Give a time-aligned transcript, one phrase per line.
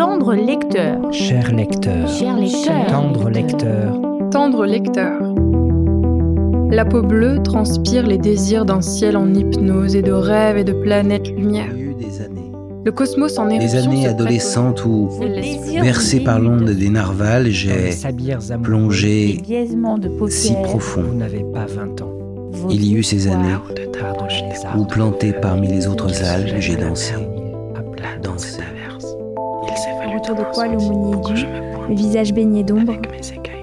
[0.00, 1.12] Tendre lecteur.
[1.12, 2.08] Cher lecteur.
[2.08, 2.86] Cher lecteur.
[2.86, 4.00] Tendre lecteur.
[4.30, 5.20] Tendre lecteur.
[6.70, 10.72] La peau bleue transpire les désirs d'un ciel en hypnose et de rêves et de
[10.72, 11.66] planètes lumière.
[11.74, 12.50] Il y a eu des années.
[12.82, 15.10] Le cosmos en Des éruption années adolescentes où,
[15.82, 19.42] bercé par l'onde des narvals, les j'ai Les plongé
[20.28, 21.02] si profond.
[21.02, 22.12] Vous n'avez pas 20 ans.
[22.52, 26.76] vos Il y eut ces années les où, planté parmi les autres algues, j'ai
[27.96, 28.62] lèvent dansé.
[30.16, 31.16] Autour de quoi l'aumônier
[31.90, 32.92] le visage baigné d'ombre,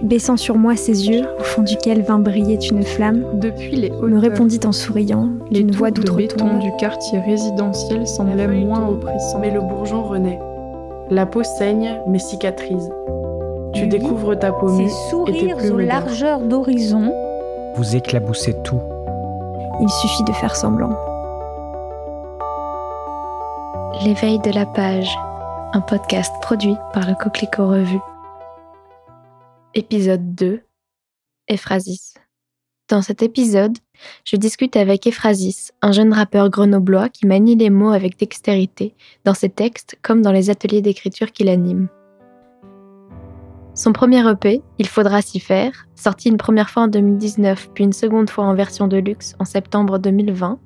[0.02, 4.20] baissant sur moi ses yeux, au fond duquel vint briller une flamme, Depuis les me
[4.20, 6.60] répondit en souriant les d'une voix d'outre-tombe.
[6.60, 9.40] du quartier résidentiel semblaient moins oppressants.
[9.40, 10.40] Mais le bourgeon renaît.
[11.10, 12.92] La peau saigne, mais cicatrise.
[13.74, 17.14] Tu Lui, découvres ta peau nue et tes sourires plumes aux largeurs d'horizon.
[17.78, 18.82] Vous éclaboussez tout.
[19.80, 20.92] Il suffit de faire semblant.
[24.04, 25.18] L'éveil de la page,
[25.74, 28.00] un podcast produit par le Coquelicot Revue.
[29.74, 30.62] Épisode 2
[31.50, 32.14] Ephrasis.
[32.90, 33.78] Dans cet épisode,
[34.24, 38.96] je discute avec Ephrasis, un jeune rappeur grenoblois qui manie les mots avec dextérité,
[39.26, 41.90] dans ses textes comme dans les ateliers d'écriture qu'il anime.
[43.74, 47.94] Son premier EP, Il faudra s'y faire, sorti une première fois en 2019 puis une
[47.94, 50.60] seconde fois en version de luxe en septembre 2020,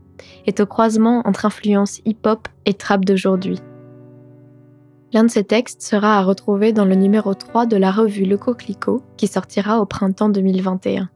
[0.45, 3.59] est au croisement entre influences hip-hop et trap d'aujourd'hui.
[5.13, 8.37] L'un de ses textes sera à retrouver dans le numéro 3 de la revue Le
[8.37, 11.09] Coquelicot qui sortira au printemps 2021.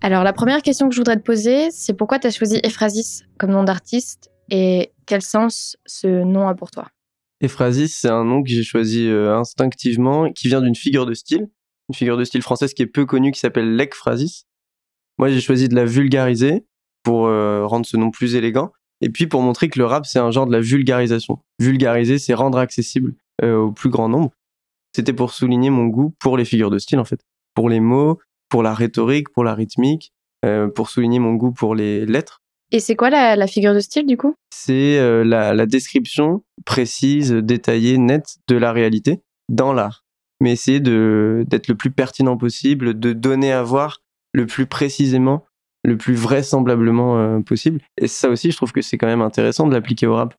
[0.00, 3.22] Alors la première question que je voudrais te poser, c'est pourquoi tu as choisi Ephrasis
[3.38, 6.88] comme nom d'artiste et quel sens ce nom a pour toi?
[7.40, 11.48] Ephrasis, c'est un nom que j'ai choisi euh, instinctivement, qui vient d'une figure de style,
[11.88, 14.44] une figure de style française qui est peu connue, qui s'appelle l'Ekphrasis.
[15.18, 16.64] Moi, j'ai choisi de la vulgariser
[17.08, 18.70] pour euh, rendre ce nom plus élégant,
[19.00, 21.38] et puis pour montrer que le rap, c'est un genre de la vulgarisation.
[21.58, 24.30] Vulgariser, c'est rendre accessible euh, au plus grand nombre.
[24.94, 27.20] C'était pour souligner mon goût pour les figures de style, en fait.
[27.54, 28.18] Pour les mots,
[28.50, 30.12] pour la rhétorique, pour la rythmique,
[30.44, 32.42] euh, pour souligner mon goût pour les lettres
[32.72, 34.34] Et c'est quoi la, la figure de style du coup?
[34.54, 40.04] C'est euh, la, la description précise, détaillée, nette de la réalité dans l'art.
[40.42, 44.02] Mais essayer d'être le plus pertinent possible, de donner à voir
[44.34, 45.46] le plus précisément,
[45.88, 47.80] le plus vraisemblablement euh, possible.
[47.96, 50.34] Et ça aussi, je trouve que c'est quand même intéressant de l'appliquer au rap.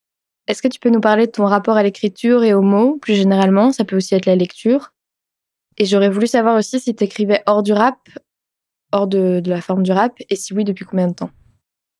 [0.48, 3.16] Est-ce que tu peux nous parler de ton rapport à l'écriture et aux mots plus
[3.16, 3.72] généralement?
[3.72, 4.94] Ça peut aussi être la lecture.
[5.78, 7.98] Et j'aurais voulu savoir aussi si tu écrivais hors du rap,
[8.92, 11.30] hors de, de la forme du rap, et si oui, depuis combien de temps?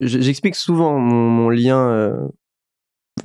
[0.02, 2.28] J'explique souvent mon, mon lien euh,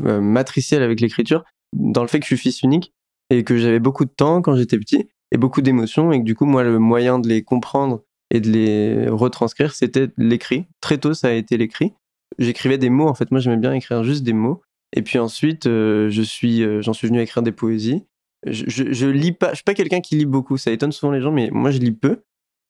[0.04, 2.92] euh, matriciel avec l'écriture dans le fait que je suis fils unique
[3.30, 6.34] et que j'avais beaucoup de temps quand j'étais petit et beaucoup d'émotions et que du
[6.34, 8.02] coup moi le moyen de les comprendre
[8.34, 10.66] et de les retranscrire c'était l'écrit.
[10.80, 11.94] Très tôt ça a été l'écrit.
[12.38, 14.60] J'écrivais des mots en fait moi j'aimais bien écrire juste des mots
[14.92, 18.04] et puis ensuite euh, je suis euh, j'en suis venu à écrire des poésies.
[18.46, 21.22] Je, je, lis pas je suis pas quelqu'un qui lit beaucoup ça étonne souvent les
[21.22, 22.22] gens mais moi je lis peu.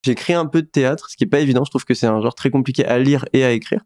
[0.04, 2.20] J'écris un peu de théâtre ce qui est pas évident je trouve que c'est un
[2.20, 3.80] genre très compliqué à lire et à écrire.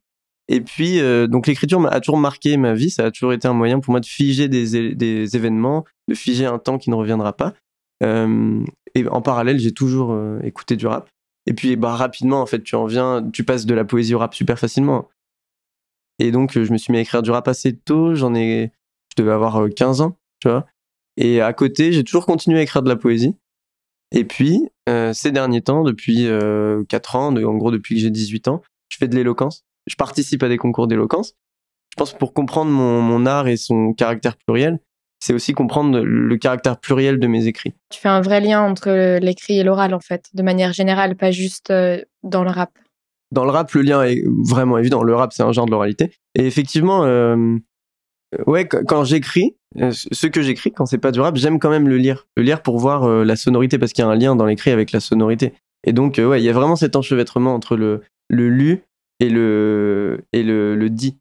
[0.50, 3.52] Et puis, euh, donc l'écriture a toujours marqué ma vie, ça a toujours été un
[3.52, 7.34] moyen pour moi de figer des, des événements, de figer un temps qui ne reviendra
[7.34, 7.52] pas.
[8.00, 11.10] Et en parallèle, j'ai toujours écouté du rap.
[11.48, 14.18] Et puis, bah, rapidement, en fait, tu en viens, tu passes de la poésie au
[14.18, 15.08] rap super facilement.
[16.18, 18.70] Et donc, euh, je me suis mis à écrire du rap assez tôt, j'en ai,
[19.16, 20.66] je devais avoir euh, 15 ans, tu vois.
[21.16, 23.34] Et à côté, j'ai toujours continué à écrire de la poésie.
[24.12, 28.10] Et puis, euh, ces derniers temps, depuis euh, 4 ans, en gros depuis que j'ai
[28.10, 31.34] 18 ans, je fais de l'éloquence je participe à des concours d'éloquence.
[31.90, 34.78] Je pense pour comprendre mon art et son caractère pluriel,
[35.28, 37.74] c'est aussi comprendre le caractère pluriel de mes écrits.
[37.90, 41.30] Tu fais un vrai lien entre l'écrit et l'oral en fait, de manière générale, pas
[41.32, 42.70] juste euh, dans le rap.
[43.30, 45.02] Dans le rap, le lien est vraiment évident.
[45.02, 46.12] Le rap, c'est un genre de l'oralité.
[46.34, 47.58] Et effectivement, euh,
[48.46, 51.68] ouais, qu- quand j'écris, euh, ce que j'écris, quand c'est pas du rap, j'aime quand
[51.68, 52.26] même le lire.
[52.38, 54.70] Le lire pour voir euh, la sonorité, parce qu'il y a un lien dans l'écrit
[54.70, 55.52] avec la sonorité.
[55.84, 58.00] Et donc, euh, ouais, il y a vraiment cet enchevêtrement entre le,
[58.30, 58.80] le lu
[59.20, 61.18] et le, et le, le dit.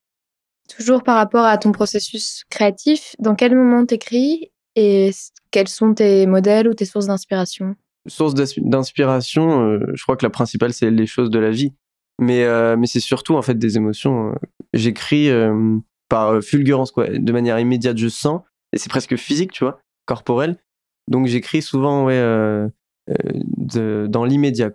[0.75, 5.11] Toujours par rapport à ton processus créatif, dans quel moment t'écris et
[5.51, 7.75] quels sont tes modèles ou tes sources d'inspiration?
[8.07, 11.73] Source d'as- d'inspiration, euh, je crois que la principale, c'est les choses de la vie.
[12.19, 14.31] Mais, euh, mais c'est surtout, en fait, des émotions.
[14.31, 14.35] euh.
[14.73, 15.29] J'écris
[16.09, 17.07] par fulgurance, quoi.
[17.07, 18.41] De manière immédiate, je sens.
[18.73, 20.57] Et c'est presque physique, tu vois, corporel.
[21.09, 22.21] Donc j'écris souvent, ouais,
[23.07, 24.69] dans l'immédiat.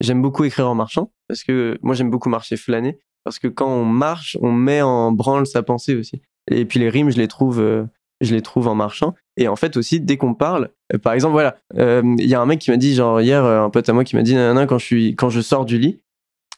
[0.00, 2.98] J'aime beaucoup écrire en marchant, parce que moi, j'aime beaucoup marcher flâner.
[3.24, 6.22] Parce que quand on marche, on met en branle sa pensée aussi.
[6.50, 7.84] Et puis les rimes, je les trouve, euh,
[8.20, 9.14] je les trouve en marchant.
[9.36, 12.40] Et en fait aussi, dès qu'on parle, euh, par exemple, voilà, euh, il y a
[12.40, 14.66] un mec qui m'a dit, genre hier, un pote à moi qui m'a dit, nanana,
[14.66, 16.00] quand je suis, quand je sors du lit,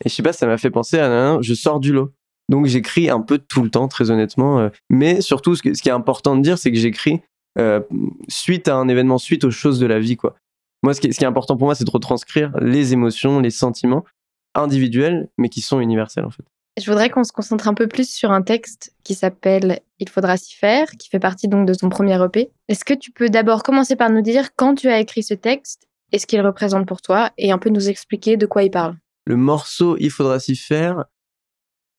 [0.04, 2.12] et je sais pas, ça m'a fait penser à nanana, je sors du lot.
[2.50, 4.68] Donc j'écris un peu tout le temps, très honnêtement.
[4.90, 7.20] mais surtout, ce, qui est important de dire, c'est que j'écris
[8.28, 10.34] suite à un événement, suite aux choses de la vie, quoi.
[10.82, 14.04] Moi, ce qui est important pour moi, c'est de retranscrire les émotions, les sentiments
[14.54, 16.44] individuels, mais qui sont universels, en fait.
[16.76, 20.36] Je voudrais qu'on se concentre un peu plus sur un texte qui s'appelle Il faudra
[20.36, 22.50] s'y faire, qui fait partie donc de ton premier EP.
[22.68, 25.86] Est-ce que tu peux d'abord commencer par nous dire quand tu as écrit ce texte
[26.10, 28.96] et ce qu'il représente pour toi et un peu nous expliquer de quoi il parle?
[29.24, 31.04] Le morceau Il faudra s'y faire,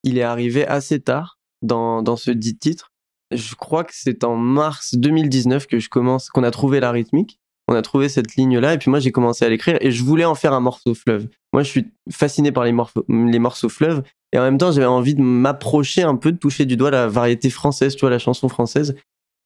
[0.04, 2.92] il est arrivé assez tard dans, dans ce dit titre.
[3.32, 7.40] Je crois que c'est en mars 2019 que je commence, qu'on a trouvé la rythmique.
[7.68, 10.26] On a trouvé cette ligne-là, et puis moi j'ai commencé à l'écrire, et je voulais
[10.26, 11.28] en faire un morceau fleuve.
[11.52, 12.76] Moi je suis fasciné par les,
[13.08, 14.04] les morceaux fleuves,
[14.36, 17.08] et en même temps j'avais envie de m'approcher un peu, de toucher du doigt la
[17.08, 18.96] variété française, tu vois, la chanson française.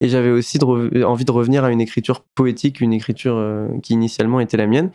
[0.02, 4.40] Et j'avais aussi envie de revenir à une écriture poétique, une écriture euh, qui initialement
[4.40, 4.90] était la mienne.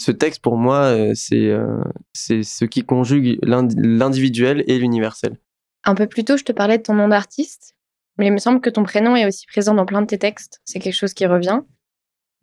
[0.00, 1.82] Ce texte, pour moi, euh, c'est euh,
[2.14, 5.36] c'est ce qui conjugue l'indi- l'individuel et l'universel.
[5.84, 7.76] Un peu plus tôt, je te parlais de ton nom d'artiste,
[8.16, 10.62] mais il me semble que ton prénom est aussi présent dans plein de tes textes.
[10.64, 11.60] C'est quelque chose qui revient.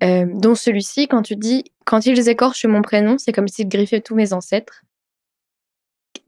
[0.02, 4.16] Dont celui-ci, quand tu dis Quand ils écorchent mon prénom, c'est comme s'ils griffaient tous
[4.16, 4.84] mes ancêtres.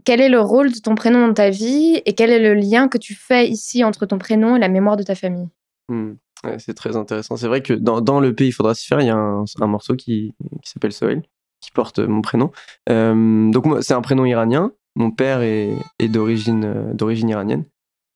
[0.06, 2.88] Quel est le rôle de ton prénom dans ta vie et quel est le lien
[2.88, 5.50] que tu fais ici entre ton prénom et la mémoire de ta famille?
[5.90, 6.14] Hmm.
[6.58, 7.38] C'est très intéressant.
[7.38, 9.00] C'est vrai que dans, le pays, il faudra s'y faire.
[9.00, 11.24] Il y a un, morceau qui, qui s'appelle Soel,
[11.62, 12.52] qui porte mon prénom.
[12.90, 14.72] Euh, donc, moi, c'est un prénom iranien.
[14.96, 17.66] Mon père est, d'origine euh, d'origine iranienne.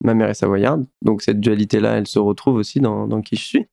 [0.03, 0.85] Ma mère est savoyarde.
[1.01, 3.65] Donc, cette dualité-là, elle se retrouve aussi dans, dans qui je suis.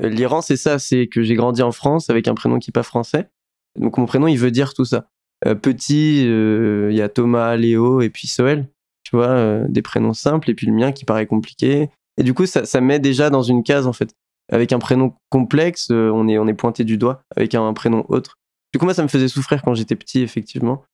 [0.00, 2.74] Euh, L'Iran, c'est ça c'est que j'ai grandi en France avec un prénom qui n'est
[2.74, 3.30] pas français.
[3.78, 5.08] Donc, mon prénom, il veut dire tout ça.
[5.46, 8.68] Euh, petit, euh, il y a Thomas, Léo et puis Soel.
[9.02, 10.50] Tu vois, euh, des prénoms simples.
[10.50, 11.90] Et puis le mien qui paraît compliqué.
[12.16, 14.14] Et du coup, ça, ça met déjà dans une case, en fait.
[14.52, 17.22] Avec un prénom complexe, on, est, on est pointé du doigt.
[17.36, 18.36] Avec un, prénom autre.
[18.72, 20.84] Du coup, moi, ça me faisait souffrir quand j'étais petit, effectivement.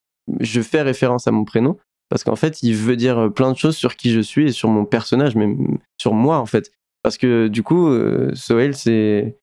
[0.40, 1.76] Je fais référence à mon prénom.
[2.08, 4.68] Parce qu'en fait, il veut dire plein de choses sur qui je suis et sur
[4.68, 6.72] mon personnage, même sur moi, en fait.
[7.02, 7.88] Parce que du coup,
[8.34, 9.38] Sohail, c'est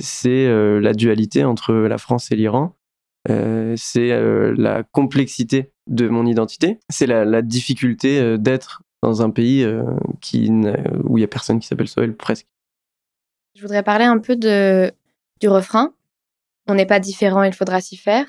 [0.00, 0.48] c'est
[0.80, 2.77] la dualité entre la France et l'Iran.
[3.28, 6.80] Euh, c'est euh, la complexité de mon identité.
[6.88, 11.88] C'est la, difficulté euh, d'être dans un pays où il y a personne qui s'appelle
[11.88, 12.46] Sohail, presque.
[13.54, 15.92] Je voudrais parler un peu du refrain.
[16.66, 18.26] On n'est pas différent, il faudra s'y faire.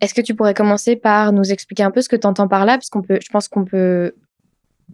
[0.00, 2.64] Est-ce que tu pourrais commencer par nous expliquer un peu ce que tu entends par
[2.64, 2.74] là?
[2.74, 4.14] Parce qu'on peut, je pense qu'on peut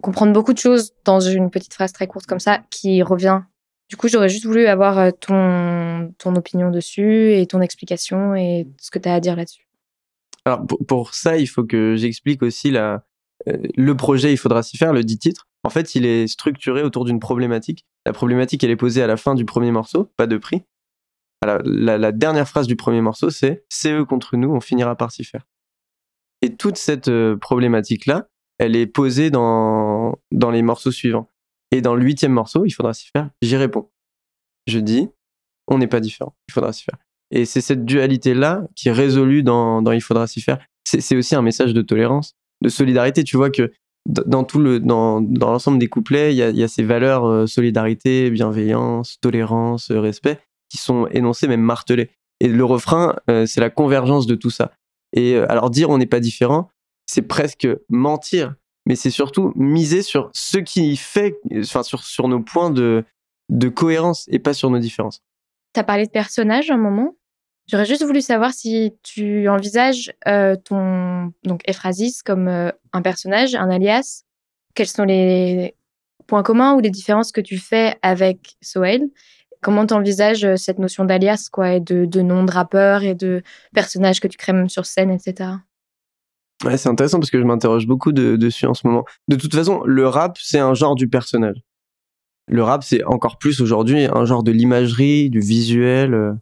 [0.01, 3.41] comprendre beaucoup de choses dans une petite phrase très courte comme ça qui revient.
[3.89, 8.91] Du coup, j'aurais juste voulu avoir euh, ton, opinion dessus et ton explication et ce
[8.91, 9.67] que tu as à dire là-dessus.
[10.45, 12.97] Alors pour, ça, il faut que j'explique aussi euh,
[13.45, 15.47] le projet, il faudra s'y faire, le dit titre.
[15.63, 17.83] En fait, il est structuré autour d'une problématique.
[18.05, 20.63] La problématique, elle est posée à la fin du premier morceau, pas de prix.
[21.41, 25.23] La, dernière phrase du premier morceau, c'est C'est eux contre nous, on finira par s'y
[25.23, 25.47] faire.
[26.41, 28.27] Et toute cette euh, problématique-là,
[28.59, 31.29] elle est posée dans les morceaux suivants.
[31.71, 33.89] Et dans le huitième morceau, il faudra s'y faire, j'y réponds.
[34.67, 35.09] Je dis
[35.67, 36.97] On n'est pas différent, il faudra s'y faire.
[37.31, 40.59] Et c'est cette dualité-là qui est résolue dans, dans Il faudra s'y faire.
[40.83, 42.33] C'est aussi un message de tolérance,
[42.63, 43.23] de solidarité.
[43.23, 43.71] Tu vois que
[44.07, 48.31] dans tout le dans, dans l'ensemble des couplets, il y a, ces valeurs euh, solidarité,
[48.31, 50.39] bienveillance, tolérance, euh, respect
[50.69, 52.09] qui sont énoncées, même martelées.
[52.39, 54.71] Et le refrain, euh, c'est la convergence de tout ça.
[55.13, 56.69] Et alors dire on n'est pas différent,
[57.05, 58.55] c'est presque mentir,
[58.89, 63.05] mais c'est surtout miser sur ce qui fait, enfin sur, nos points de,
[63.75, 65.21] cohérence et pas sur nos différences.
[65.75, 67.15] Tu as parlé de personnage à un moment.
[67.67, 71.61] J'aurais juste voulu savoir si tu envisages euh, ton donc
[72.25, 74.23] comme euh, un personnage, un alias.
[74.73, 75.75] Quels sont les
[76.25, 79.11] points communs ou les différences que tu fais avec Sohail?
[79.61, 83.43] Comment tu envisages cette notion d'alias quoi, et de, de nom de rappeur et de
[83.71, 85.51] personnage que tu crées même sur scène, etc.
[86.61, 89.05] C'est intéressant parce que je m'interroge beaucoup de- dessus en ce moment.
[89.29, 91.61] De toute façon, le rap, c'est un genre du personnage.
[92.47, 96.13] Le rap, c'est encore plus aujourd'hui un genre de l'imagerie, du visuel.
[96.13, 96.33] euh,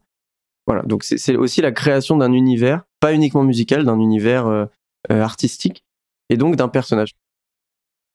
[0.65, 4.65] voilà, donc c'est aussi la création d'un univers, pas uniquement musical, d'un univers euh,
[5.11, 5.85] euh, artistique,
[6.29, 7.11] et donc d'un personnage.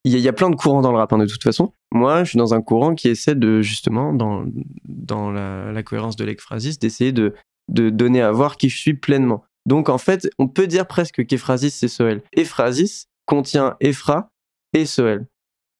[0.04, 1.73] Il y, a, plein de courants dans le rap, hein, de toute façon.
[1.92, 4.44] Moi, je suis dans un courant qui essaie de, justement, dans,
[4.85, 7.35] dans la, la cohérence de l'ekphrasis, d'essayer de,
[7.68, 9.44] de donner à voir qui je suis pleinement.
[9.66, 12.23] Donc en fait, on peut dire presque qu'Ephrasis, c'est Soel.
[12.33, 14.31] Ephrasis contient Ephra
[14.73, 15.26] et Soel.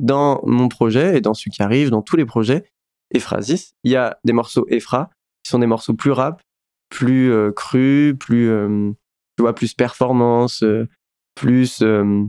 [0.01, 2.65] Dans mon projet et dans ce qui arrive, dans tous les projets,
[3.13, 5.11] Ephrasis, il y a des morceaux Ephra
[5.45, 6.43] qui sont des morceaux plus rap,
[6.89, 8.93] plus euh, crus, plus, euh,
[9.37, 10.89] tu vois, plus performance, euh,
[11.35, 12.25] plus, euh,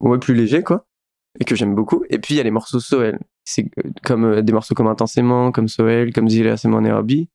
[0.00, 0.84] ouais, plus léger, quoi.
[1.40, 2.04] Et que j'aime beaucoup.
[2.10, 3.18] Et puis il y a les morceaux Soel.
[3.44, 3.70] C'est
[4.04, 7.28] comme des morceaux comme Intensément, comme Soel, comme Zilea Semon Nairobi.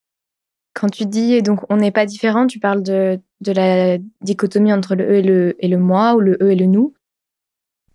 [0.73, 4.73] Quand tu dis et donc on n'est pas différent, tu parles de, de la dichotomie
[4.73, 6.93] entre le eux et le, et le moi ou le eux et le nous.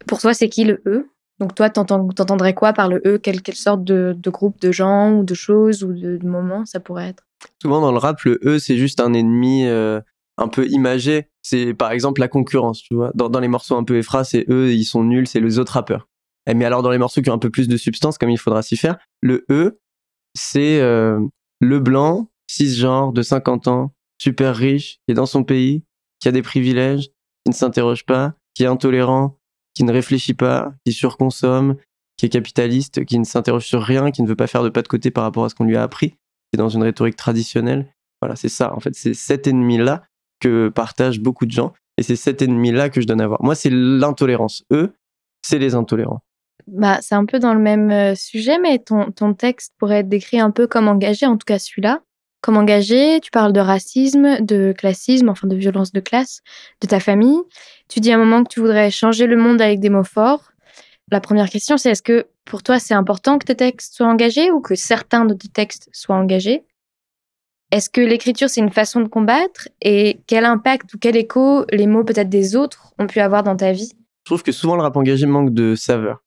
[0.06, 1.08] Pour toi, c'est qui le E?
[1.38, 3.18] Donc toi, t'entendrais quoi par le E?
[3.18, 6.64] Quelle, quelle sorte de, de groupe de gens ou de choses ou de, de moments
[6.64, 7.24] ça pourrait être?
[7.60, 10.00] Souvent dans le rap, le E, c'est juste un ennemi euh,
[10.38, 11.28] un peu imagé.
[11.42, 13.10] C'est par exemple la concurrence, tu vois.
[13.14, 15.72] Dans, dans les morceaux un peu effra, c'est eux, ils sont nuls, c'est les autres
[15.72, 16.08] rappeurs.
[16.48, 18.38] Eh, Mais alors dans les morceaux qui ont un peu plus de substance, comme il
[18.38, 19.80] faudra s'y faire, le E,
[20.34, 21.20] c'est euh,
[21.60, 25.82] le blanc, cisgenre, de 50 ans, super riche, qui est dans son pays,
[26.20, 27.08] qui a des privilèges,
[27.44, 29.38] qui ne s'interroge pas, qui est intolérant,
[29.74, 31.76] qui ne réfléchit pas, qui surconsomme,
[32.16, 34.82] qui est capitaliste, qui ne s'interroge sur rien, qui ne veut pas faire de pas
[34.82, 37.16] de côté par rapport à ce qu'on lui a appris, qui est dans une rhétorique
[37.16, 37.92] traditionnelle.
[38.20, 38.72] Voilà, c'est ça.
[38.76, 40.04] En fait, c'est cet ennemi-là
[40.38, 41.72] que partagent beaucoup de gens.
[41.98, 43.42] Et c'est cet ennemi-là que je donne à voir.
[43.42, 44.64] Moi, c'est l'intolérance.
[44.72, 44.94] Eux,
[45.42, 46.20] c'est les intolérants.
[46.68, 50.08] Bah, c'est un peu dans le même euh, sujet, mais ton, ton texte pourrait être
[50.08, 52.02] décrit un peu comme engagé, en tout cas celui-là.
[52.42, 56.40] Comme engagé, tu parles de racisme, de classisme, enfin de violence de classe,
[56.80, 57.38] de ta famille.
[57.88, 60.50] Tu dis à un moment que tu voudrais changer le monde avec des mots forts.
[61.12, 64.50] La première question, c'est est-ce que pour toi c'est important que tes textes soient engagés
[64.50, 66.64] ou que certains de tes textes soient engagés?
[67.70, 69.68] Est-ce que l'écriture c'est une façon de combattre?
[69.80, 73.56] Et quel impact ou quel écho les mots peut-être des autres ont pu avoir dans
[73.56, 73.92] ta vie?
[74.24, 76.24] Je trouve que souvent le rap engagé manque de saveur.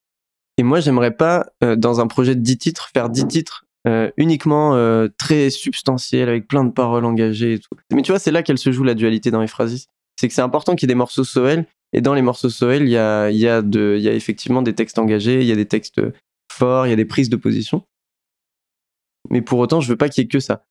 [0.57, 4.09] Et moi, j'aimerais pas, euh, dans un projet de 10 titres, faire 10 titres euh,
[4.17, 7.69] uniquement euh, très substantiels, avec plein de paroles engagées et tout.
[7.93, 9.47] Mais tu vois, c'est là qu'elle se joue la dualité dans les.
[9.47, 12.83] C'est que c'est important qu'il y ait des morceaux Soel, et dans les morceaux Soel,
[12.83, 16.01] il y a, effectivement des textes engagés, il y a des textes
[16.51, 17.83] forts, il y a des prises de position.
[19.29, 20.63] Mais pour autant, je veux pas qu'il y ait que ça.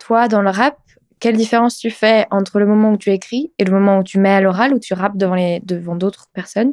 [0.00, 0.78] toi, dans le rap,
[1.20, 4.18] quelle différence tu fais entre le moment où tu écris et le moment où tu
[4.18, 6.72] mets à l'oral, où tu rappes devant, devant d'autres personnes?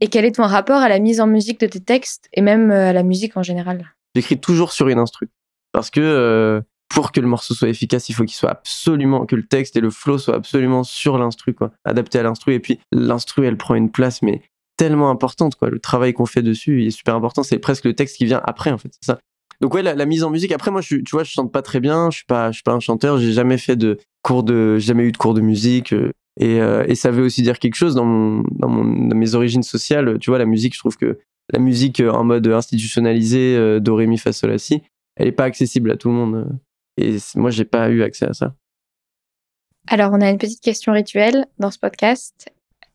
[0.00, 2.70] Et quel est ton rapport à la mise en musique de tes textes et même
[2.70, 3.94] euh, à la musique en général?
[4.14, 5.28] J'écris toujours sur une instru.
[5.72, 9.36] Parce que euh, pour que le morceau soit efficace, il faut qu'il soit absolument, que
[9.36, 11.70] le texte et le flow soient absolument sur l'instru, quoi.
[11.84, 12.54] Adapté à l'instru.
[12.54, 14.42] Et puis, l'instru, elle prend une place, mais
[14.76, 15.70] tellement importante, quoi.
[15.70, 17.44] Le travail qu'on fait dessus, il est super important.
[17.44, 18.90] C'est presque le texte qui vient après, en fait.
[19.00, 19.18] C'est ça.
[19.60, 20.52] Donc, ouais, la, mise en musique.
[20.52, 22.10] Après, moi, je, tu vois, je chante pas très bien.
[22.10, 23.18] Je suis pas, je suis pas un chanteur.
[23.18, 25.92] J'ai jamais fait de cours de, jamais eu de cours de musique.
[25.92, 29.16] euh, et, euh, et ça veut aussi dire quelque chose dans, mon, dans, mon, dans
[29.16, 30.18] mes origines sociales.
[30.18, 31.18] Tu vois, la musique, je trouve que
[31.52, 34.82] la musique euh, en mode institutionnalisé, euh, do, ré, mi, fa, sol, la, si,
[35.16, 36.34] elle est pas accessible à tout le monde.
[36.34, 37.02] euh.
[37.02, 38.54] Et moi, j'ai pas eu accès à ça.
[39.88, 42.50] Alors, on a une petite question rituelle dans ce podcast.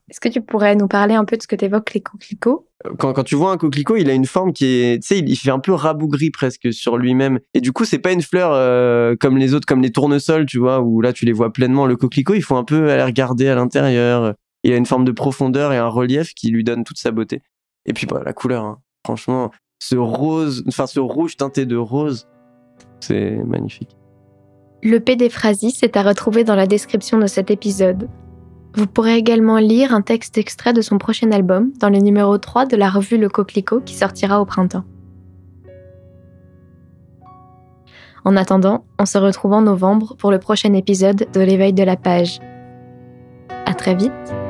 [0.09, 2.67] Est-ce que tu pourrais nous parler un peu de ce que t'évoques les coquelicots?
[2.99, 5.27] Quand, quand tu vois un coquelicot, il a une forme qui est, tu sais, il,
[5.27, 7.39] il fait un peu rabougri presque sur lui-même.
[7.55, 10.59] Et du coup, c'est pas une fleur euh, comme les autres, comme les tournesols, tu
[10.59, 11.87] vois, où là, tu les vois pleinement.
[11.87, 14.35] Le coquelicot, il faut un peu aller regarder à l'intérieur.
[14.63, 17.41] Il a une forme de profondeur et un relief qui lui donne toute sa beauté.
[17.85, 18.79] Et puis, bah, la couleur, hein.
[19.05, 22.27] franchement, ce rose, enfin, ce rouge teinté de rose,
[22.99, 23.95] c'est magnifique.
[24.83, 28.07] Le P des phrasis est à retrouver dans la description de cet épisode.
[28.75, 32.65] Vous pourrez également lire un texte extrait de son prochain album dans le numéro 3
[32.65, 34.83] de la revue Le Coquelicot qui sortira au printemps.
[38.25, 41.95] En attendant, on se retrouve en novembre pour le prochain épisode de l'éveil de la
[41.95, 42.39] page.
[43.65, 44.44] À très vite.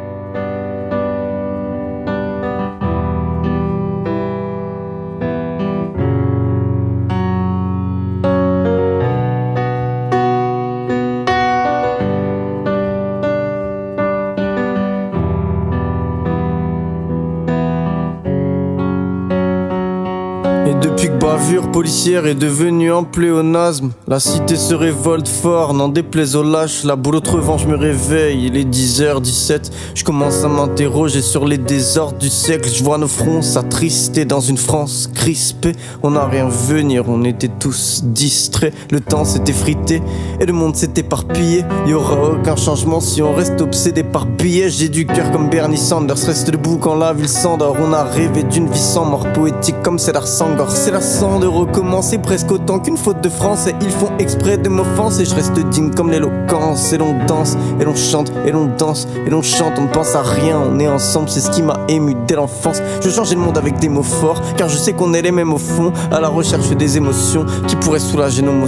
[21.36, 26.86] Bavure policière est devenue un pléonasme, la cité se révolte fort, n'en déplaise aux lâches.
[26.86, 29.70] La boulotte revanche je me réveille, il est 10h17.
[29.96, 32.70] Je commence à m'interroger sur les désordres du siècle.
[32.74, 35.74] Je vois nos fronts s'attrister dans une France crispée.
[36.04, 38.74] On n'a rien venir, on était tous distraits.
[38.90, 40.02] Le temps s'est effrité
[40.40, 41.66] et le monde s'est éparpillé.
[41.86, 44.70] Y aura aucun changement si on reste obsédé par billets.
[44.70, 47.76] J'ai du cœur comme Bernie Sanders, reste debout quand la ville s'endort.
[47.86, 50.72] On a rêvé d'une vie sans mort poétique comme Cédar Sangor.
[50.72, 50.92] C'est
[51.40, 53.68] de recommencer presque autant qu'une faute de France.
[53.68, 55.26] Et ils font exprès de m'offenser.
[55.26, 56.94] Je reste digne comme l'éloquence.
[56.94, 59.74] Et l'on danse, et l'on chante, et l'on danse, et l'on chante.
[59.78, 62.82] On ne pense à rien, on est ensemble, c'est ce qui m'a ému dès l'enfance.
[63.02, 65.54] Je changer le monde avec des mots forts, car je sais qu'on est les mêmes
[65.54, 68.66] au fond, à la recherche des émotions qui pourraient soulager nos mots.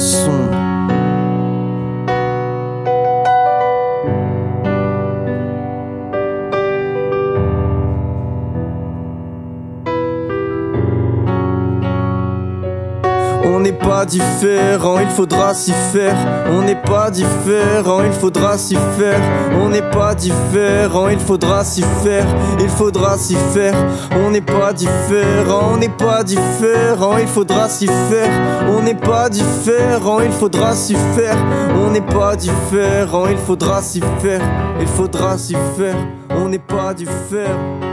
[13.97, 16.15] Pas différent, il faudra s'y faire.
[16.51, 19.19] On n'est pas différent, il faudra s'y faire.
[19.59, 22.27] On n'est pas différent, il faudra s'y faire.
[22.59, 23.73] Il faudra s'y faire.
[24.23, 28.29] On n'est pas différent, on n'est pas différent, il faudra s'y faire.
[28.69, 31.37] On n'est pas différent, il faudra s'y faire.
[31.83, 34.41] On n'est pas différent, il faudra s'y faire.
[34.79, 35.95] Il faudra s'y faire.
[36.29, 37.86] On n'est pas différent.